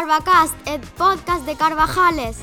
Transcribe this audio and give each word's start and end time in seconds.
Carvacast, 0.00 0.54
el 0.66 0.80
podcast 0.80 1.44
de 1.44 1.56
Carvajales. 1.56 2.38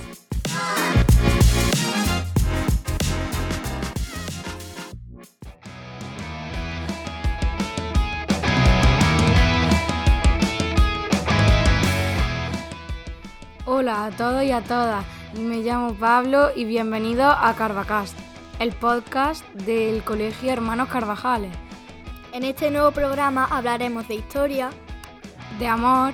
Hola 13.66 14.06
a 14.06 14.12
todos 14.12 14.44
y 14.44 14.52
a 14.52 14.62
todas, 14.62 15.04
me 15.34 15.64
llamo 15.64 15.96
Pablo 15.96 16.52
y 16.56 16.64
bienvenido 16.64 17.28
a 17.28 17.56
Carvacast, 17.56 18.16
el 18.60 18.72
podcast 18.74 19.44
del 19.54 20.04
Colegio 20.04 20.52
Hermanos 20.52 20.90
Carvajales. 20.90 21.54
En 22.34 22.44
este 22.44 22.70
nuevo 22.70 22.92
programa 22.92 23.46
hablaremos 23.46 24.08
de 24.08 24.14
historia, 24.14 24.70
de 25.58 25.68
amor 25.68 26.14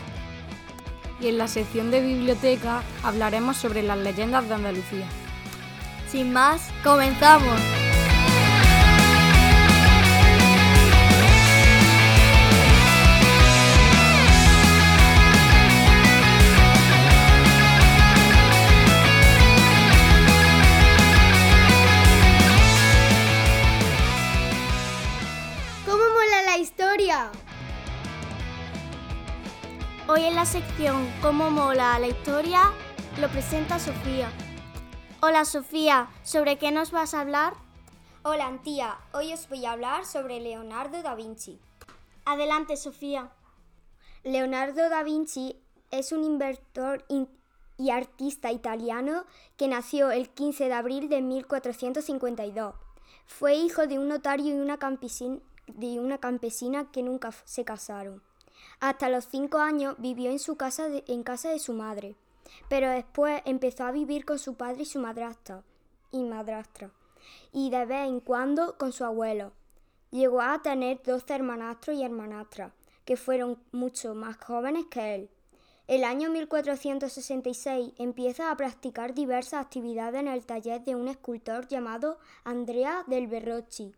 y 1.23 1.27
en 1.27 1.37
la 1.37 1.47
sección 1.47 1.89
de 1.89 2.01
biblioteca 2.01 2.83
hablaremos 3.01 3.57
sobre 3.57 3.81
las 3.81 3.97
leyendas 3.97 4.47
de 4.47 4.55
Andalucía. 4.55 5.07
Sin 6.09 6.33
más, 6.33 6.69
comenzamos. 6.83 7.82
Hoy 30.07 30.23
en 30.23 30.35
la 30.35 30.45
sección 30.45 31.09
Cómo 31.21 31.49
mola 31.49 31.97
la 31.99 32.07
historia 32.07 32.61
lo 33.19 33.29
presenta 33.29 33.79
Sofía. 33.79 34.29
Hola 35.21 35.45
Sofía, 35.45 36.09
¿sobre 36.23 36.57
qué 36.57 36.71
nos 36.71 36.91
vas 36.91 37.13
a 37.13 37.21
hablar? 37.21 37.53
Hola 38.23 38.47
Antía, 38.47 38.97
hoy 39.13 39.33
os 39.33 39.47
voy 39.49 39.65
a 39.65 39.71
hablar 39.73 40.05
sobre 40.05 40.39
Leonardo 40.39 41.01
da 41.01 41.15
Vinci. 41.15 41.59
Adelante 42.25 42.75
Sofía. 42.77 43.31
Leonardo 44.23 44.89
da 44.89 45.03
Vinci 45.03 45.57
es 45.91 46.11
un 46.11 46.23
inventor 46.23 47.05
in- 47.09 47.29
y 47.77 47.89
artista 47.91 48.51
italiano 48.51 49.25
que 49.57 49.67
nació 49.67 50.11
el 50.11 50.29
15 50.29 50.65
de 50.67 50.73
abril 50.73 51.09
de 51.09 51.21
1452. 51.21 52.75
Fue 53.25 53.55
hijo 53.55 53.87
de 53.87 53.99
un 53.99 54.07
notario 54.07 54.53
y 54.55 54.59
una, 54.59 54.77
de 55.67 55.99
una 55.99 56.17
campesina 56.17 56.91
que 56.91 57.03
nunca 57.03 57.31
se 57.45 57.65
casaron. 57.65 58.21
Hasta 58.79 59.09
los 59.09 59.25
cinco 59.25 59.59
años 59.59 59.95
vivió 59.97 60.29
en 60.31 60.39
su 60.39 60.55
casa 60.55 60.89
de- 60.89 61.03
en 61.07 61.23
casa 61.23 61.49
de 61.49 61.59
su 61.59 61.73
madre, 61.73 62.15
pero 62.69 62.89
después 62.89 63.41
empezó 63.45 63.85
a 63.85 63.91
vivir 63.91 64.25
con 64.25 64.39
su 64.39 64.55
padre 64.55 64.83
y 64.83 64.85
su 64.85 64.99
madrastra 64.99 65.63
y 66.11 66.23
madrastra, 66.23 66.91
y 67.51 67.69
de 67.69 67.85
vez 67.85 68.07
en 68.07 68.19
cuando 68.19 68.77
con 68.77 68.91
su 68.91 69.03
abuelo. 69.05 69.51
Llegó 70.11 70.41
a 70.41 70.61
tener 70.61 71.01
12 71.01 71.33
hermanastros 71.33 71.97
y 71.97 72.03
hermanastras, 72.03 72.71
que 73.05 73.17
fueron 73.17 73.57
mucho 73.71 74.13
más 74.13 74.37
jóvenes 74.37 74.85
que 74.89 75.15
él. 75.15 75.29
El 75.87 76.03
año 76.05 76.29
1466 76.29 77.93
empieza 77.97 78.51
a 78.51 78.55
practicar 78.55 79.13
diversas 79.13 79.65
actividades 79.65 80.21
en 80.21 80.27
el 80.27 80.45
taller 80.45 80.83
de 80.83 80.95
un 80.95 81.07
escultor 81.07 81.67
llamado 81.67 82.19
Andrea 82.43 83.03
del 83.07 83.27
Verrocchi. 83.27 83.93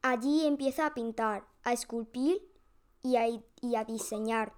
Allí 0.00 0.46
empieza 0.46 0.86
a 0.86 0.94
pintar, 0.94 1.44
a 1.64 1.74
esculpir 1.74 2.40
y 3.02 3.16
a, 3.16 3.26
y 3.28 3.74
a 3.76 3.84
diseñar. 3.84 4.52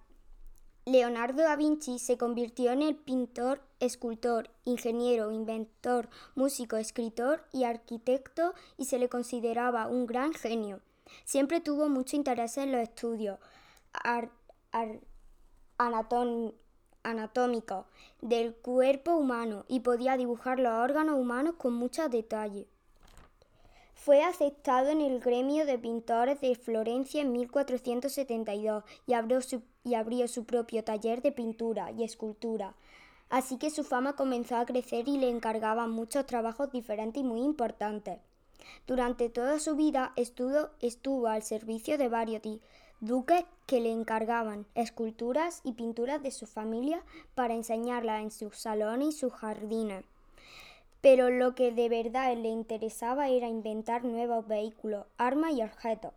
Leonardo 0.84 1.42
da 1.42 1.54
Vinci 1.54 2.00
se 2.00 2.19
convirtió 2.19 2.72
en 2.72 2.82
el 2.82 2.97
pintor, 2.97 3.62
escultor, 3.78 4.50
ingeniero, 4.64 5.30
inventor, 5.30 6.08
músico, 6.34 6.76
escritor 6.76 7.44
y 7.52 7.62
arquitecto 7.64 8.54
y 8.76 8.86
se 8.86 8.98
le 8.98 9.08
consideraba 9.08 9.86
un 9.86 10.06
gran 10.06 10.32
genio. 10.32 10.81
Siempre 11.25 11.60
tuvo 11.60 11.88
mucho 11.88 12.16
interés 12.16 12.56
en 12.58 12.72
los 12.72 12.81
estudios 12.81 13.38
ar- 13.92 14.32
anatómicos 17.04 17.86
del 18.20 18.54
cuerpo 18.56 19.12
humano 19.14 19.64
y 19.69 19.81
podía 19.81 20.16
dibujar 20.16 20.58
los 20.58 20.72
órganos 20.72 21.16
humanos 21.19 21.54
con 21.58 21.75
mucho 21.75 22.08
detalle. 22.08 22.66
Fue 24.04 24.24
aceptado 24.24 24.90
en 24.90 25.00
el 25.00 25.20
gremio 25.20 25.64
de 25.64 25.78
pintores 25.78 26.40
de 26.40 26.56
Florencia 26.56 27.22
en 27.22 27.30
1472 27.30 28.82
y 29.06 29.12
abrió, 29.12 29.40
su, 29.40 29.62
y 29.84 29.94
abrió 29.94 30.26
su 30.26 30.44
propio 30.44 30.82
taller 30.82 31.22
de 31.22 31.30
pintura 31.30 31.92
y 31.92 32.02
escultura. 32.02 32.74
Así 33.30 33.58
que 33.58 33.70
su 33.70 33.84
fama 33.84 34.16
comenzó 34.16 34.56
a 34.56 34.66
crecer 34.66 35.06
y 35.06 35.18
le 35.18 35.30
encargaban 35.30 35.92
muchos 35.92 36.26
trabajos 36.26 36.72
diferentes 36.72 37.22
y 37.22 37.24
muy 37.24 37.42
importantes. 37.42 38.18
Durante 38.88 39.28
toda 39.28 39.60
su 39.60 39.76
vida 39.76 40.12
estuvo, 40.16 40.70
estuvo 40.80 41.28
al 41.28 41.44
servicio 41.44 41.96
de 41.96 42.08
varios 42.08 42.42
duques 42.98 43.44
que 43.66 43.80
le 43.80 43.92
encargaban 43.92 44.66
esculturas 44.74 45.60
y 45.62 45.74
pinturas 45.74 46.20
de 46.24 46.32
su 46.32 46.48
familia 46.48 47.04
para 47.36 47.54
enseñarlas 47.54 48.20
en 48.20 48.32
sus 48.32 48.58
salones 48.58 49.10
y 49.10 49.12
sus 49.12 49.32
jardines 49.32 50.04
pero 51.02 51.28
lo 51.28 51.54
que 51.54 51.72
de 51.72 51.90
verdad 51.90 52.34
le 52.36 52.48
interesaba 52.48 53.28
era 53.28 53.48
inventar 53.48 54.04
nuevos 54.04 54.46
vehículos, 54.46 55.04
armas 55.18 55.52
y 55.52 55.62
objetos. 55.62 56.12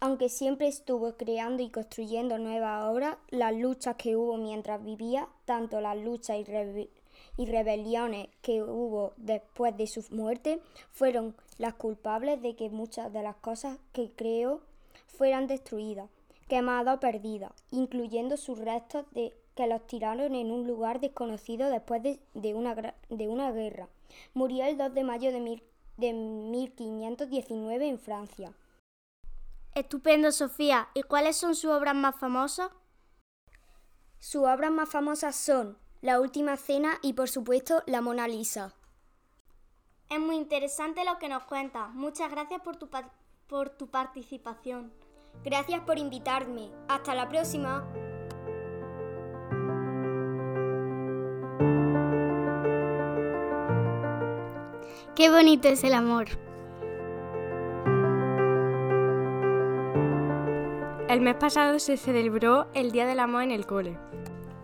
Aunque 0.00 0.28
siempre 0.28 0.66
estuvo 0.66 1.16
creando 1.16 1.62
y 1.62 1.70
construyendo 1.70 2.36
nuevas 2.38 2.84
obras, 2.84 3.16
las 3.28 3.54
luchas 3.54 3.96
que 3.96 4.16
hubo 4.16 4.36
mientras 4.36 4.82
vivía, 4.82 5.28
tanto 5.44 5.80
las 5.80 5.96
luchas 5.96 6.38
y, 6.38 6.44
rebe- 6.44 6.88
y 7.36 7.46
rebeliones 7.46 8.28
que 8.42 8.62
hubo 8.62 9.12
después 9.16 9.76
de 9.76 9.86
su 9.86 10.02
muerte, 10.10 10.60
fueron 10.90 11.36
las 11.58 11.74
culpables 11.74 12.42
de 12.42 12.56
que 12.56 12.68
muchas 12.68 13.12
de 13.12 13.22
las 13.22 13.36
cosas 13.36 13.78
que 13.92 14.10
creó 14.10 14.60
fueran 15.06 15.46
destruidas, 15.46 16.08
quemadas 16.48 16.96
o 16.96 17.00
perdidas, 17.00 17.52
incluyendo 17.70 18.36
sus 18.38 18.58
restos 18.58 19.04
de 19.12 19.34
que 19.60 19.66
los 19.66 19.86
tiraron 19.86 20.34
en 20.34 20.50
un 20.50 20.66
lugar 20.66 21.00
desconocido 21.00 21.68
después 21.68 22.02
de, 22.02 22.18
de 22.32 22.54
una, 22.54 22.74
de 23.10 23.28
una 23.28 23.52
guerra. 23.52 23.88
Murió 24.32 24.64
el 24.64 24.78
2 24.78 24.94
de 24.94 25.04
mayo 25.04 25.32
de, 25.32 25.40
mil- 25.40 25.62
de 25.98 26.12
1519 26.14 27.86
en 27.88 27.98
Francia. 27.98 28.54
Estupendo 29.74 30.32
Sofía. 30.32 30.88
¿Y 30.94 31.02
cuáles 31.02 31.36
son 31.36 31.54
sus 31.54 31.70
obras 31.70 31.94
más 31.94 32.16
famosas? 32.18 32.70
Sus 34.18 34.44
obras 34.46 34.70
más 34.70 34.88
famosas 34.88 35.36
son 35.36 35.76
La 36.00 36.20
Última 36.20 36.56
Cena 36.56 36.98
y 37.02 37.12
por 37.12 37.28
supuesto 37.28 37.82
La 37.86 38.00
Mona 38.00 38.26
Lisa. 38.26 38.74
Es 40.08 40.18
muy 40.20 40.36
interesante 40.36 41.04
lo 41.04 41.18
que 41.18 41.28
nos 41.28 41.44
cuentas. 41.44 41.90
Muchas 41.92 42.30
gracias 42.30 42.62
por 42.62 42.76
tu, 42.76 42.88
por 43.46 43.68
tu 43.70 43.88
participación. 43.90 44.92
Gracias 45.44 45.80
por 45.82 45.98
invitarme. 45.98 46.70
Hasta 46.88 47.14
la 47.14 47.28
próxima. 47.28 47.86
Qué 55.16 55.28
bonito 55.28 55.68
es 55.68 55.82
el 55.82 55.92
amor. 55.92 56.28
El 61.08 61.20
mes 61.20 61.34
pasado 61.34 61.80
se 61.80 61.96
celebró 61.96 62.68
el 62.74 62.92
Día 62.92 63.06
del 63.06 63.18
Amor 63.18 63.42
en 63.42 63.50
el 63.50 63.66
cole 63.66 63.98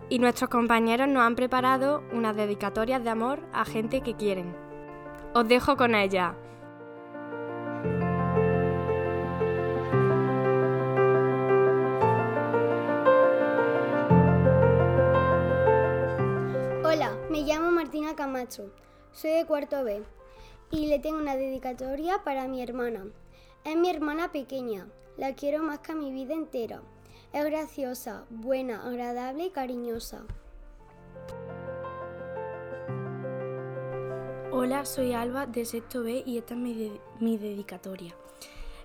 y 0.07 0.19
nuestros 0.19 0.49
compañeros 0.49 1.09
nos 1.09 1.23
han 1.23 1.35
preparado 1.35 2.01
unas 2.13 2.37
dedicatorias 2.37 3.03
de 3.03 3.09
amor 3.09 3.41
a 3.51 3.65
gente 3.65 3.99
que 3.99 4.15
quieren. 4.15 4.55
Os 5.33 5.45
dejo 5.45 5.75
con 5.75 5.93
ella. 5.93 6.33
Hola, 16.85 17.17
me 17.29 17.41
llamo 17.41 17.69
Martina 17.69 18.15
Camacho, 18.15 18.71
soy 19.11 19.31
de 19.31 19.45
cuarto 19.45 19.83
B 19.83 20.16
y 20.71 20.87
le 20.87 20.99
tengo 20.99 21.17
una 21.17 21.35
dedicatoria 21.35 22.23
para 22.23 22.47
mi 22.47 22.61
hermana. 22.61 23.05
Es 23.63 23.75
mi 23.75 23.89
hermana 23.89 24.31
pequeña, 24.31 24.87
la 25.17 25.33
quiero 25.33 25.63
más 25.63 25.79
que 25.79 25.95
mi 25.95 26.11
vida 26.11 26.33
entera. 26.33 26.81
Es 27.33 27.45
graciosa, 27.45 28.25
buena, 28.29 28.87
agradable 28.87 29.45
y 29.45 29.49
cariñosa. 29.49 30.25
Hola, 34.51 34.85
soy 34.85 35.13
Alba 35.13 35.45
de 35.45 35.65
sexto 35.65 36.03
B 36.03 36.23
y 36.25 36.37
esta 36.37 36.53
es 36.53 36.59
mi, 36.59 36.99
mi 37.19 37.37
dedicatoria. 37.37 38.15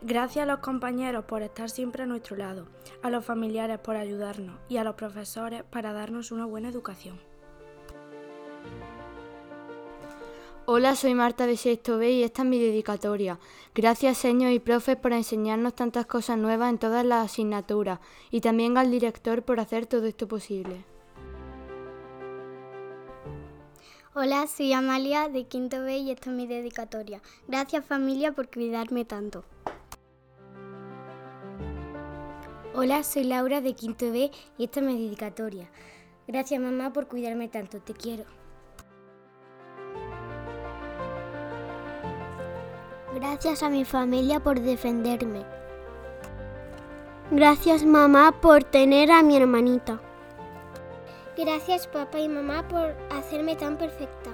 Gracias 0.02 0.42
a 0.42 0.46
los 0.46 0.58
compañeros 0.58 1.24
por 1.24 1.42
estar 1.42 1.70
siempre 1.70 2.02
a 2.02 2.06
nuestro 2.06 2.36
lado, 2.36 2.66
a 3.02 3.10
los 3.10 3.24
familiares 3.24 3.78
por 3.78 3.96
ayudarnos 3.96 4.58
y 4.68 4.76
a 4.76 4.84
los 4.84 4.96
profesores 4.96 5.62
para 5.62 5.92
darnos 5.92 6.32
una 6.32 6.44
buena 6.44 6.68
educación. 6.68 7.20
Hola, 10.64 10.94
soy 10.94 11.14
Marta 11.14 11.48
de 11.48 11.56
Sexto 11.56 11.98
B 11.98 12.12
y 12.12 12.22
esta 12.22 12.42
es 12.42 12.48
mi 12.48 12.60
dedicatoria. 12.60 13.40
Gracias, 13.74 14.16
señores 14.16 14.54
y 14.54 14.60
profes, 14.60 14.96
por 14.96 15.12
enseñarnos 15.12 15.74
tantas 15.74 16.06
cosas 16.06 16.38
nuevas 16.38 16.70
en 16.70 16.78
todas 16.78 17.04
las 17.04 17.24
asignaturas 17.24 17.98
y 18.30 18.40
también 18.40 18.78
al 18.78 18.88
director 18.88 19.42
por 19.42 19.58
hacer 19.58 19.86
todo 19.86 20.06
esto 20.06 20.28
posible. 20.28 20.84
Hola, 24.14 24.46
soy 24.46 24.72
Amalia 24.72 25.28
de 25.28 25.48
Quinto 25.48 25.82
B 25.82 25.98
y 25.98 26.12
esta 26.12 26.30
es 26.30 26.36
mi 26.36 26.46
dedicatoria. 26.46 27.20
Gracias 27.48 27.84
familia 27.84 28.30
por 28.30 28.48
cuidarme 28.48 29.04
tanto. 29.04 29.42
Hola, 32.72 33.02
soy 33.02 33.24
Laura 33.24 33.60
de 33.60 33.74
Quinto 33.74 34.12
B 34.12 34.30
y 34.58 34.64
esta 34.64 34.78
es 34.78 34.86
mi 34.86 34.96
dedicatoria. 34.96 35.68
Gracias 36.28 36.60
mamá 36.60 36.92
por 36.92 37.08
cuidarme 37.08 37.48
tanto, 37.48 37.80
te 37.80 37.94
quiero. 37.94 38.41
Gracias 43.22 43.62
a 43.62 43.68
mi 43.68 43.84
familia 43.84 44.40
por 44.40 44.58
defenderme. 44.58 45.44
Gracias 47.30 47.84
mamá 47.84 48.32
por 48.32 48.64
tener 48.64 49.12
a 49.12 49.22
mi 49.22 49.36
hermanita. 49.36 50.00
Gracias 51.38 51.86
papá 51.86 52.18
y 52.18 52.28
mamá 52.28 52.66
por 52.66 52.96
hacerme 53.16 53.54
tan 53.54 53.78
perfecta. 53.78 54.30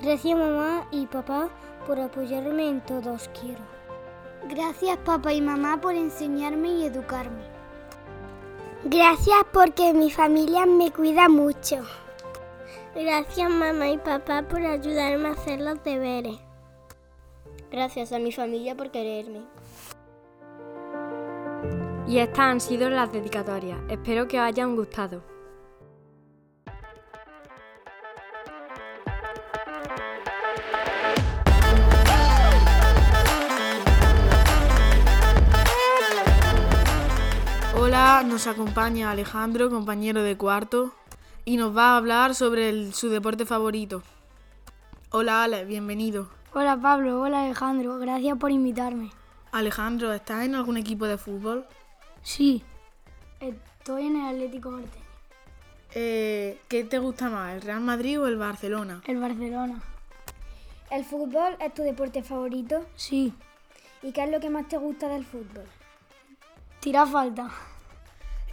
Gracias 0.00 0.38
mamá 0.38 0.86
y 0.92 1.06
papá 1.06 1.48
por 1.88 1.98
apoyarme 1.98 2.68
en 2.68 2.80
todo, 2.82 3.14
os 3.14 3.28
quiero. 3.40 3.64
Gracias 4.48 4.96
papá 4.98 5.32
y 5.32 5.40
mamá 5.40 5.80
por 5.80 5.94
enseñarme 5.94 6.68
y 6.68 6.84
educarme. 6.84 7.42
Gracias 8.84 9.44
porque 9.52 9.92
mi 9.92 10.12
familia 10.12 10.66
me 10.66 10.92
cuida 10.92 11.28
mucho. 11.28 11.78
Gracias 12.94 13.50
mamá 13.50 13.88
y 13.88 13.98
papá 13.98 14.42
por 14.42 14.64
ayudarme 14.64 15.30
a 15.30 15.32
hacer 15.32 15.60
los 15.60 15.82
deberes. 15.82 16.43
Gracias 17.74 18.12
a 18.12 18.20
mi 18.20 18.30
familia 18.30 18.76
por 18.76 18.92
quererme. 18.92 19.40
Y 22.06 22.18
estas 22.18 22.38
han 22.38 22.60
sido 22.60 22.88
las 22.88 23.12
dedicatorias. 23.12 23.80
Espero 23.88 24.28
que 24.28 24.38
os 24.38 24.46
hayan 24.46 24.76
gustado. 24.76 25.24
Hola, 37.76 38.22
nos 38.24 38.46
acompaña 38.46 39.10
Alejandro, 39.10 39.68
compañero 39.68 40.22
de 40.22 40.36
cuarto, 40.36 40.92
y 41.44 41.56
nos 41.56 41.76
va 41.76 41.94
a 41.94 41.96
hablar 41.96 42.36
sobre 42.36 42.92
su 42.92 43.08
deporte 43.08 43.44
favorito. 43.44 44.04
Hola 45.10 45.42
Ale, 45.42 45.64
bienvenido. 45.64 46.43
Hola 46.56 46.76
Pablo, 46.80 47.20
hola 47.20 47.46
Alejandro, 47.46 47.98
gracias 47.98 48.38
por 48.38 48.52
invitarme. 48.52 49.10
Alejandro, 49.50 50.12
¿estás 50.12 50.44
en 50.44 50.54
algún 50.54 50.76
equipo 50.76 51.04
de 51.04 51.18
fútbol? 51.18 51.66
Sí, 52.22 52.62
estoy 53.40 54.06
en 54.06 54.20
el 54.20 54.36
Atlético 54.36 54.70
Martínez. 54.70 55.08
Eh, 55.96 56.60
¿Qué 56.68 56.84
te 56.84 57.00
gusta 57.00 57.28
más, 57.28 57.54
el 57.54 57.62
Real 57.62 57.80
Madrid 57.80 58.20
o 58.20 58.28
el 58.28 58.36
Barcelona? 58.36 59.02
El 59.04 59.18
Barcelona. 59.18 59.82
¿El 60.92 61.04
fútbol 61.04 61.56
es 61.58 61.74
tu 61.74 61.82
deporte 61.82 62.22
favorito? 62.22 62.86
Sí. 62.94 63.34
¿Y 64.00 64.12
qué 64.12 64.22
es 64.22 64.30
lo 64.30 64.38
que 64.38 64.48
más 64.48 64.68
te 64.68 64.76
gusta 64.76 65.08
del 65.08 65.24
fútbol? 65.24 65.66
Tirar 66.78 67.08
falta. 67.08 67.50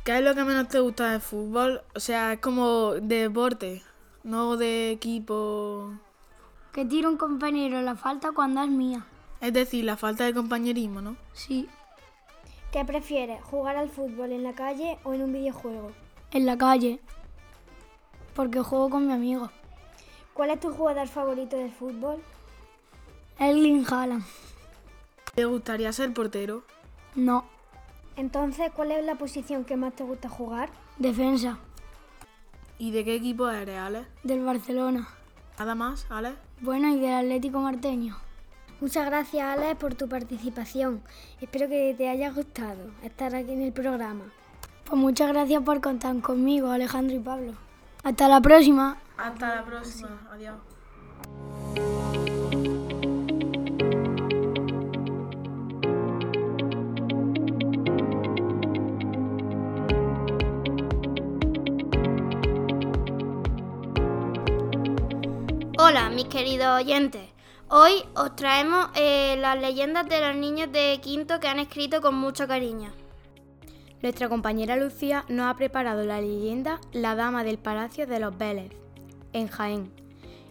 ¿Qué 0.04 0.18
es 0.18 0.24
lo 0.24 0.34
que 0.34 0.44
menos 0.44 0.68
te 0.70 0.80
gusta 0.80 1.12
del 1.12 1.22
fútbol? 1.22 1.84
O 1.94 2.00
sea, 2.00 2.34
es 2.34 2.40
como 2.40 2.94
de 2.94 3.28
deporte, 3.28 3.84
no 4.24 4.58
de 4.58 4.90
equipo. 4.90 5.94
Que 6.72 6.86
tira 6.86 7.10
un 7.10 7.18
compañero 7.18 7.82
la 7.82 7.96
falta 7.96 8.32
cuando 8.32 8.62
es 8.62 8.70
mía. 8.70 9.06
Es 9.42 9.52
decir, 9.54 9.84
la 9.84 9.98
falta 9.98 10.24
de 10.24 10.34
compañerismo, 10.34 11.02
¿no? 11.02 11.18
Sí. 11.34 11.68
¿Qué 12.72 12.86
prefieres, 12.86 13.44
jugar 13.44 13.76
al 13.76 13.90
fútbol 13.90 14.32
en 14.32 14.44
la 14.44 14.54
calle 14.54 14.98
o 15.04 15.14
en 15.14 15.24
un 15.24 15.34
videojuego? 15.34 15.92
En 16.32 16.46
la 16.46 16.58
calle. 16.58 17.02
Porque 18.34 18.62
juego 18.62 18.90
con 18.90 19.08
mi 19.08 19.14
amigo. 19.14 19.50
¿Cuál 20.34 20.52
es 20.52 20.62
tu 20.62 20.72
jugador 20.72 21.10
favorito 21.10 21.58
del 21.58 21.72
fútbol? 21.72 22.22
Erling 23.38 23.86
Haaland. 23.90 24.24
¿Te 25.36 25.44
gustaría 25.44 25.92
ser 25.92 26.14
portero? 26.14 26.64
No. 27.16 27.44
Entonces, 28.16 28.72
¿cuál 28.74 28.92
es 28.92 29.04
la 29.06 29.16
posición 29.16 29.66
que 29.66 29.76
más 29.76 29.94
te 29.94 30.04
gusta 30.04 30.30
jugar? 30.30 30.70
Defensa. 30.98 31.58
¿Y 32.78 32.92
de 32.92 33.04
qué 33.04 33.16
equipo 33.16 33.50
eres, 33.50 33.78
Ale? 33.78 34.06
Del 34.24 34.46
Barcelona. 34.46 35.10
¿Nada 35.62 35.76
más, 35.76 36.08
Ale? 36.10 36.34
Bueno, 36.62 36.88
y 36.88 37.00
del 37.00 37.14
Atlético 37.14 37.60
Marteño. 37.60 38.18
Muchas 38.80 39.06
gracias, 39.06 39.46
Alex, 39.46 39.76
por 39.76 39.94
tu 39.94 40.10
participación. 40.10 41.04
Espero 41.40 41.70
que 41.70 41.94
te 41.96 42.10
haya 42.10 42.32
gustado 42.32 42.90
estar 43.04 43.36
aquí 43.36 43.52
en 43.52 43.62
el 43.62 43.72
programa. 43.72 44.24
Pues 44.86 45.00
muchas 45.00 45.28
gracias 45.28 45.62
por 45.62 45.80
contar 45.80 46.20
conmigo, 46.22 46.72
Alejandro 46.72 47.16
y 47.16 47.20
Pablo. 47.20 47.54
Hasta 48.02 48.28
la 48.28 48.42
próxima. 48.42 48.98
Hasta 49.18 49.58
la 49.58 49.64
próxima. 49.64 50.20
Adiós. 50.32 50.56
Hola, 65.92 66.10
mis 66.10 66.28
queridos 66.28 66.82
oyentes. 66.82 67.28
Hoy 67.68 67.92
os 68.16 68.34
traemos 68.38 68.88
eh, 68.96 69.36
las 69.42 69.60
leyendas 69.60 70.08
de 70.08 70.26
los 70.26 70.38
niños 70.38 70.72
de 70.72 70.98
quinto 71.02 71.42
que 71.42 71.50
han 71.50 71.60
escrito 71.60 72.00
con 72.00 72.16
mucho 72.16 72.48
cariño. 72.48 72.94
Nuestra 74.02 74.30
compañera 74.30 74.78
Lucía 74.78 75.26
nos 75.28 75.48
ha 75.48 75.56
preparado 75.58 76.06
la 76.06 76.22
leyenda 76.22 76.80
La 76.94 77.16
Dama 77.16 77.44
del 77.44 77.58
Palacio 77.58 78.08
de 78.08 78.22
los 78.22 78.38
Vélez, 78.38 78.72
en 79.34 79.50
Jaén. 79.50 79.92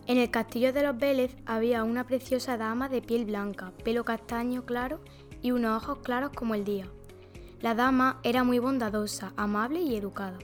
En 0.07 0.19
el 0.19 0.31
castillo 0.31 0.75
de 0.75 0.83
los 0.83 0.99
Vélez 0.99 1.35
había 1.47 1.85
una 1.85 2.05
preciosa 2.05 2.59
dama 2.59 2.91
de 2.91 3.01
piel 3.01 3.25
blanca, 3.25 3.73
pelo 3.83 4.05
castaño 4.05 4.67
claro 4.67 5.01
y 5.41 5.53
unos 5.53 5.83
ojos 5.83 6.01
claros 6.03 6.33
como 6.37 6.55
el 6.55 6.67
día. 6.67 6.87
La 7.63 7.75
dama 7.75 8.21
era 8.25 8.45
muy 8.45 8.59
bondadosa, 8.59 9.33
amable 9.39 9.81
y 9.81 9.97
educada, 9.97 10.39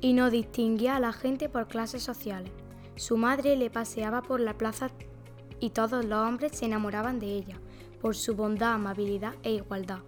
y 0.00 0.12
no 0.12 0.30
distinguía 0.30 0.94
a 0.94 1.00
la 1.00 1.12
gente 1.12 1.48
por 1.48 1.66
clases 1.66 2.04
sociales. 2.04 2.52
Su 3.00 3.16
madre 3.16 3.56
le 3.56 3.70
paseaba 3.70 4.20
por 4.20 4.40
la 4.40 4.58
plaza 4.58 4.90
y 5.58 5.70
todos 5.70 6.04
los 6.04 6.18
hombres 6.18 6.52
se 6.52 6.66
enamoraban 6.66 7.18
de 7.18 7.28
ella 7.28 7.58
por 7.98 8.14
su 8.14 8.36
bondad, 8.36 8.74
amabilidad 8.74 9.36
e 9.42 9.54
igualdad. 9.54 10.00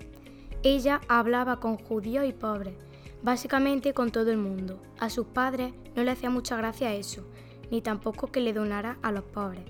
Ella 0.62 1.00
hablaba 1.08 1.58
con 1.58 1.78
judíos 1.78 2.26
y 2.28 2.34
pobres, 2.34 2.74
básicamente 3.22 3.94
con 3.94 4.10
todo 4.10 4.30
el 4.30 4.36
mundo. 4.36 4.78
A 4.98 5.08
sus 5.08 5.24
padres 5.24 5.72
no 5.96 6.04
le 6.04 6.10
hacía 6.10 6.28
mucha 6.28 6.58
gracia 6.58 6.92
eso, 6.92 7.24
ni 7.70 7.80
tampoco 7.80 8.26
que 8.26 8.42
le 8.42 8.52
donara 8.52 8.98
a 9.00 9.10
los 9.10 9.24
pobres. 9.24 9.64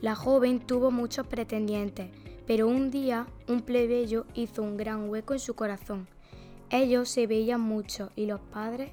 La 0.00 0.14
joven 0.14 0.60
tuvo 0.60 0.92
muchos 0.92 1.26
pretendientes, 1.26 2.12
pero 2.46 2.68
un 2.68 2.92
día 2.92 3.26
un 3.48 3.62
plebeyo 3.62 4.24
hizo 4.34 4.62
un 4.62 4.76
gran 4.76 5.10
hueco 5.10 5.32
en 5.32 5.40
su 5.40 5.54
corazón. 5.54 6.06
Ellos 6.70 7.08
se 7.08 7.26
veían 7.26 7.60
mucho 7.60 8.12
y 8.14 8.26
los 8.26 8.38
padres 8.38 8.92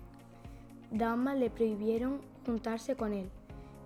damas 0.89 1.37
le 1.37 1.51
prohibieron 1.51 2.19
juntarse 2.47 2.95
con 2.95 3.13
él 3.13 3.29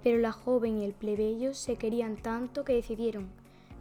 pero 0.08 0.20
la 0.20 0.32
joven 0.32 0.78
y 0.78 0.86
el 0.86 0.94
plebeyo 0.94 1.54
se 1.54 1.76
querían 1.76 2.16
tanto 2.16 2.64
que 2.64 2.72
decidieron 2.72 3.28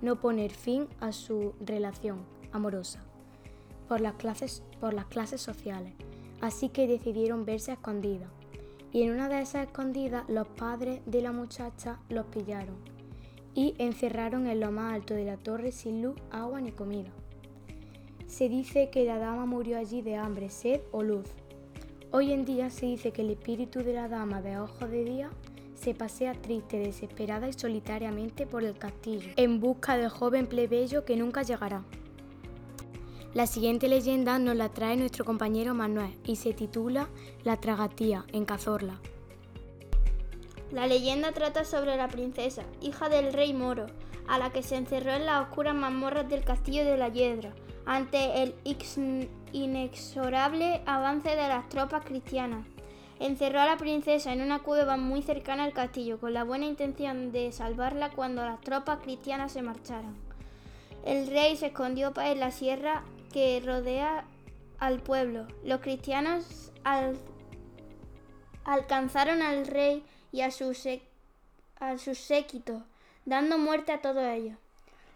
no 0.03 0.17
poner 0.17 0.51
fin 0.51 0.89
a 0.99 1.13
su 1.13 1.55
relación 1.61 2.19
amorosa 2.51 2.99
por 3.87 4.01
las 4.01 4.15
clases, 4.15 4.65
por 4.81 4.93
las 4.93 5.05
clases 5.05 5.41
sociales, 5.41 5.93
así 6.41 6.69
que 6.69 6.89
decidieron 6.89 7.45
verse 7.45 7.71
a 7.71 7.75
escondidas. 7.75 8.29
Y 8.93 9.05
en 9.05 9.13
una 9.13 9.29
de 9.29 9.41
esas 9.41 9.69
escondidas 9.69 10.25
los 10.29 10.49
padres 10.49 11.01
de 11.07 11.23
la 11.23 11.31
muchacha 11.31 12.01
los 12.09 12.27
pillaron 12.27 12.75
y 13.55 13.77
encerraron 13.79 14.49
en 14.49 14.59
lo 14.59 14.73
más 14.73 14.95
alto 14.95 15.15
de 15.15 15.27
la 15.27 15.37
torre 15.37 15.71
sin 15.71 16.03
luz, 16.03 16.17
agua 16.33 16.61
ni 16.61 16.73
comida. 16.73 17.13
Se 18.27 18.49
dice 18.49 18.91
que 18.91 19.05
la 19.05 19.19
dama 19.19 19.47
murió 19.47 19.79
allí 19.79 20.03
de 20.03 20.17
hambre, 20.17 20.51
sed 20.51 20.81
o 20.91 21.05
luz. 21.05 21.29
Hoy 22.11 22.33
en 22.33 22.45
día 22.45 22.69
se 22.71 22.87
dice 22.87 23.13
que 23.13 23.23
el 23.23 23.31
espíritu 23.31 23.85
de 23.85 23.93
la 23.93 24.09
dama 24.09 24.43
de 24.43 24.59
ojos 24.59 24.91
de 24.91 25.05
día 25.05 25.31
se 25.77 25.95
pasea 25.95 26.33
triste, 26.35 26.79
desesperada 26.79 27.49
y 27.49 27.53
solitariamente 27.53 28.47
por 28.47 28.65
el 28.65 28.77
castillo, 28.77 29.31
en 29.37 29.61
busca 29.61 29.97
del 29.97 30.09
joven 30.09 30.47
plebeyo 30.47 31.05
que 31.05 31.17
nunca 31.17 31.43
llegará. 31.43 31.85
La 33.35 33.47
siguiente 33.47 33.87
leyenda 33.89 34.39
nos 34.39 34.57
la 34.57 34.71
trae 34.71 34.97
nuestro 34.97 35.25
compañero 35.25 35.75
Manuel 35.75 36.17
y 36.25 36.37
se 36.37 36.55
titula 36.55 37.09
La 37.45 37.59
tragatía 37.59 38.25
en 38.33 38.47
Cazorla. 38.47 38.99
La 40.73 40.87
leyenda 40.87 41.33
trata 41.33 41.65
sobre 41.65 41.97
la 41.97 42.09
princesa, 42.09 42.65
hija 42.81 43.09
del 43.09 43.33
rey 43.33 43.53
moro, 43.53 43.87
a 44.27 44.39
la 44.39 44.51
que 44.51 44.63
se 44.63 44.77
encerró 44.77 45.13
en 45.13 45.27
las 45.27 45.43
oscuras 45.43 45.75
mazmorras 45.75 46.29
del 46.29 46.45
castillo 46.45 46.85
de 46.85 46.97
la 46.97 47.09
Hiedra, 47.09 47.55
ante 47.85 48.43
el 48.43 48.55
inexorable 49.53 50.83
avance 50.87 51.29
de 51.29 51.37
las 51.49 51.69
tropas 51.69 52.05
cristianas. 52.05 52.67
Encerró 53.19 53.61
a 53.61 53.67
la 53.67 53.79
princesa 53.79 54.33
en 54.33 54.43
una 54.43 54.59
cueva 54.59 54.99
muy 54.99 55.23
cercana 55.23 55.65
al 55.65 55.73
castillo, 55.73 56.21
con 56.21 56.35
la 56.35 56.45
buena 56.45 56.67
intención 56.67 57.33
de 57.33 57.51
salvarla 57.51 58.11
cuando 58.11 58.45
las 58.45 58.61
tropas 58.61 58.99
cristianas 59.01 59.53
se 59.53 59.63
marcharan. 59.63 60.15
El 61.05 61.27
rey 61.29 61.57
se 61.57 61.67
escondió 61.67 62.13
en 62.17 62.41
la 62.41 62.51
sierra 62.51 63.05
que 63.33 63.63
rodea 63.65 64.25
al 64.79 65.01
pueblo. 65.01 65.47
Los 65.65 65.81
cristianos 65.81 66.73
alcanzaron 68.65 69.41
al 69.41 69.67
rey 69.67 70.05
y 70.33 70.43
a 70.43 70.51
sus, 70.51 70.87
a 71.81 71.97
sus 71.97 72.19
séquitos, 72.19 72.83
dando 73.25 73.57
muerte 73.57 73.93
a 73.93 74.03
todos 74.03 74.25
ellos. 74.27 74.59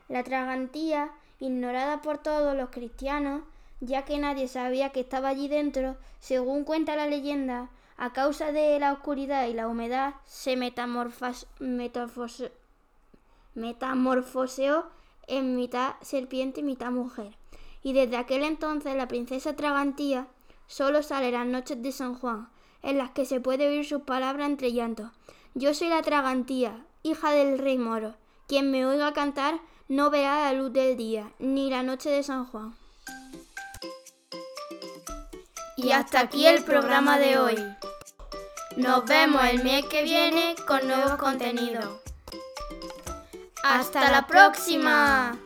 La 0.08 0.24
tragantía, 0.24 1.10
ignorada 1.38 2.00
por 2.00 2.18
todos 2.18 2.56
los 2.56 2.70
cristianos, 2.70 3.42
ya 3.80 4.04
que 4.04 4.18
nadie 4.18 4.48
sabía 4.48 4.90
que 4.90 5.00
estaba 5.00 5.28
allí 5.28 5.48
dentro, 5.48 5.96
según 6.20 6.64
cuenta 6.64 6.96
la 6.96 7.06
leyenda, 7.06 7.68
a 8.00 8.12
causa 8.14 8.50
de 8.50 8.78
la 8.78 8.94
oscuridad 8.94 9.46
y 9.46 9.52
la 9.52 9.68
humedad, 9.68 10.14
se 10.24 10.56
metamorfoseó 10.56 12.50
en 15.26 15.54
mitad 15.54 15.92
serpiente 16.00 16.60
y 16.60 16.62
mitad 16.62 16.90
mujer. 16.90 17.36
Y 17.82 17.92
desde 17.92 18.16
aquel 18.16 18.42
entonces 18.44 18.96
la 18.96 19.06
princesa 19.06 19.54
Tragantía 19.54 20.28
solo 20.66 21.02
sale 21.02 21.30
las 21.30 21.46
noches 21.46 21.82
de 21.82 21.92
San 21.92 22.14
Juan, 22.14 22.48
en 22.82 22.96
las 22.96 23.10
que 23.10 23.26
se 23.26 23.38
puede 23.38 23.68
oír 23.68 23.84
sus 23.84 24.00
palabras 24.00 24.48
entre 24.48 24.72
llantos. 24.72 25.10
Yo 25.52 25.74
soy 25.74 25.88
la 25.88 26.00
Tragantía, 26.00 26.86
hija 27.02 27.32
del 27.32 27.58
rey 27.58 27.76
moro. 27.76 28.14
Quien 28.48 28.70
me 28.70 28.86
oiga 28.86 29.12
cantar 29.12 29.60
no 29.88 30.08
verá 30.08 30.50
la 30.50 30.54
luz 30.54 30.72
del 30.72 30.96
día, 30.96 31.32
ni 31.38 31.68
la 31.68 31.82
noche 31.82 32.08
de 32.08 32.22
San 32.22 32.46
Juan. 32.46 32.74
Y 35.76 35.92
hasta 35.92 36.20
aquí 36.20 36.46
el 36.46 36.64
programa 36.64 37.18
de 37.18 37.38
hoy. 37.38 37.56
Nos 38.76 39.04
vemos 39.04 39.44
el 39.44 39.64
mes 39.64 39.84
que 39.86 40.04
viene 40.04 40.54
con 40.66 40.86
nuevos 40.86 41.16
contenidos. 41.16 41.86
¡Hasta 43.64 44.10
la 44.10 44.26
próxima! 44.26 45.36